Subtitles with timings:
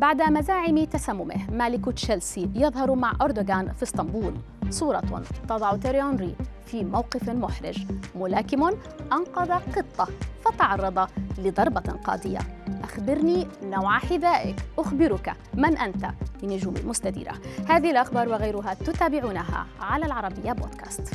[0.00, 4.34] بعد مزاعم تسممه مالك تشيلسي يظهر مع أردوغان في إسطنبول.
[4.70, 6.36] صورة تضع تيري أنري
[6.66, 7.86] في موقف محرج.
[8.14, 8.62] ملاكم
[9.12, 10.08] أنقذ قطة
[10.44, 11.08] فتعرض
[11.38, 12.38] لضربة قاضية.
[12.84, 14.56] أخبرني نوع حذائك.
[14.78, 16.10] أخبرك من أنت
[16.42, 17.34] لنجوم المستديرة
[17.68, 21.14] هذه الأخبار وغيرها تتابعونها على العربية بودكاست.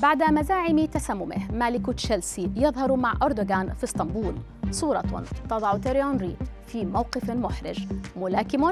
[0.00, 4.34] بعد مزاعم تسممه مالك تشيلسي يظهر مع أردوغان في إسطنبول.
[4.70, 6.36] صورة تضع تيري أنري
[6.66, 7.86] في موقف محرج.
[8.16, 8.64] ملاكم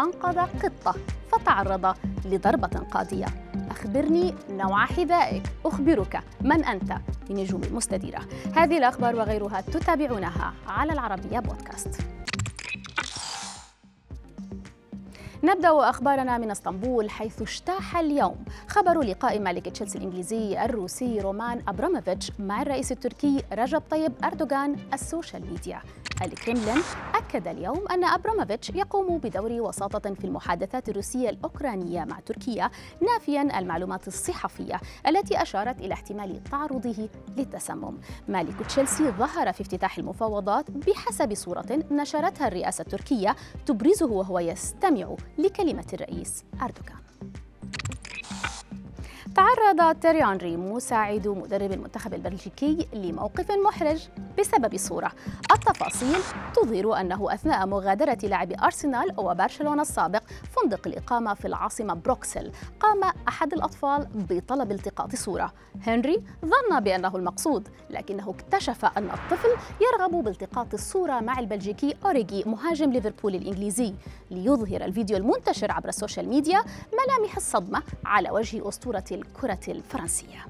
[0.00, 0.94] أنقذ قطة
[1.32, 3.26] فتعرض لضربة قاضية.
[3.70, 5.42] أخبرني نوع حذائك.
[5.66, 6.96] أخبرك من أنت.
[7.30, 8.20] لنجوم المستديرة
[8.56, 12.00] هذه الأخبار وغيرها تتابعونها على العربية بودكاست.
[15.42, 18.36] نبدأ أخبارنا من إسطنبول حيث اجتاح اليوم
[18.68, 25.00] خبر لقاء مالك تشيلسي الإنجليزي الروسي رومان أبراموفيتش مع الرئيس التركي رجب طيب أردوغان ال
[25.00, 25.82] social media.
[26.22, 26.82] الكرملين
[27.14, 34.08] أكد اليوم أن أبراموفيتش يقوم بدور وساطة في المحادثات الروسية الأوكرانية مع تركيا نافيا المعلومات
[34.08, 37.98] الصحفية التي أشارت إلى احتمال تعرضه للتسمم.
[38.28, 45.86] مالك تشيلسي ظهر في افتتاح المفاوضات بحسب صورة نشرتها الرئاسة التركية تبرزه وهو يستمع لكلمة
[45.92, 47.00] الرئيس أردوغان.
[49.36, 54.08] تعرض تيري أنري مساعد مدرب المنتخب البلجيكي لموقف محرج.
[54.40, 55.12] بسبب صورة.
[55.52, 56.18] التفاصيل
[56.54, 60.22] تظهر أنه أثناء مغادرة لاعب أرسنال وبرشلونة السابق
[60.56, 65.52] فندق الإقامة في العاصمة بروكسل قام أحد الأطفال بطلب التقاط صورة.
[65.86, 69.48] هنري ظن بأنه المقصود لكنه اكتشف أن الطفل
[69.80, 73.94] يرغب بالتقاط الصورة مع البلجيكي أوريجي مهاجم ليفربول الإنجليزي.
[74.30, 80.46] ليظهر الفيديو المنتشر عبر ال social media ملامح الصدمة على وجه أسطورة الكرة الفرنسية.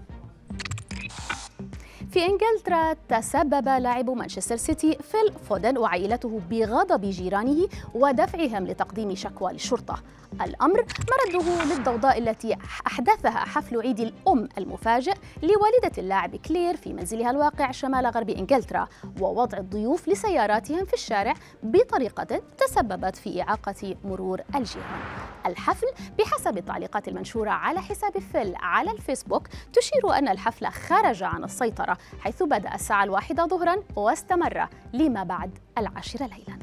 [2.10, 10.02] في إنجلترا تسبب لاعب مانشستر سيتي فيل فودن وعائلته بغضب جيرانه ودفعهم لتقديم شكوى للشرطة.
[10.40, 17.70] الأمر مرده للضوضاء التي أحدثها حفل عيد الأم المفاجئ لوالدة اللاعب كلير في منزلها الواقع
[17.70, 18.88] شمال غرب إنجلترا
[19.20, 25.00] ووضع الضيوف لسياراتهم في الشارع بطريقة تسببت في إعاقة مرور الجيران.
[25.46, 25.86] الحفل
[26.18, 29.48] بحسب التعليقات المنشورة على حساب فيل على الفيسبوك.
[29.72, 36.26] تشير أن الحفل خرج عن السيطرة حيث بدأ الساعة الواحدة ظهرا واستمر لما بعد العاشرة
[36.26, 36.58] ليلا.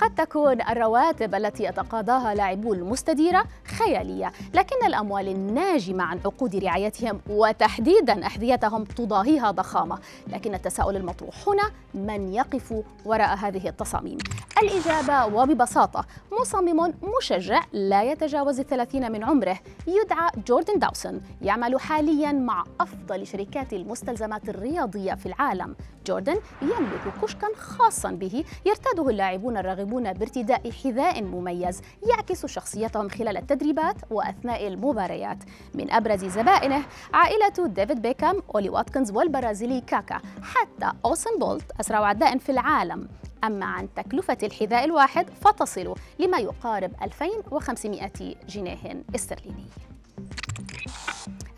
[0.00, 3.44] قد تكون الرواتب التي يتقاضاها لاعبو المستديرة
[3.78, 9.98] خيالية لكن الأموال الناجمة عن عقود رعايتهم وتحديدا أحذيتهم تضاهيها ضخامة.
[10.28, 12.74] لكن التساؤل المطروح هنا من يقف
[13.04, 14.18] وراء هذه التصاميم؟
[14.62, 16.04] الإجابة وببساطة
[16.40, 23.72] مصمم مشجع لا يتجاوز الثلاثين من عمره يدعى جوردن داوسون يعمل حاليا مع أفضل شركات
[23.72, 25.76] المستلزمات الرياضية في العالم.
[26.06, 33.36] جوردن يملك كشكا خاصا به يرتاده اللاعبون الراغبون بارتداء حذاء مميز يعكس شخصيتهم خلال
[33.68, 35.38] التدريبات وأثناء المباريات.
[35.74, 36.84] من أبرز زبائنه
[37.14, 40.20] عائلة ديفيد بيكام أولي واتكنز والبرازيلي كاكا.
[40.42, 43.08] حتى أوسن بولت أسرع عداء في العالم.
[43.44, 49.66] أما عن تكلفة الحذاء الواحد فتصل لما يقارب 2500 جنيه استرليني.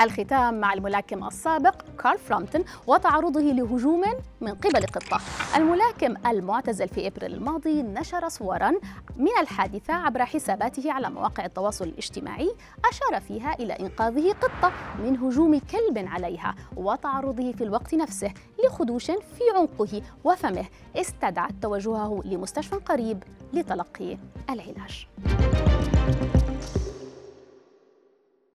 [0.00, 4.02] الختام مع الملاكم السابق كارل فرامتون وتعرضه لهجوم
[4.40, 5.20] من قبل قطة
[5.56, 8.70] الملاكم المعتزل في إبريل الماضي نشر صورا
[9.16, 12.50] من الحادثة عبر حساباته على مواقع التواصل الاجتماعي
[12.84, 18.34] أشار فيها إلى إنقاذه قطة من هجوم كلب عليها وتعرضه في الوقت نفسه
[18.64, 20.64] لخدوش في عنقه وفمه.
[20.96, 23.22] استدعت توجهه لمستشفى قريب
[23.52, 24.18] لتلقي
[24.50, 25.06] العلاج.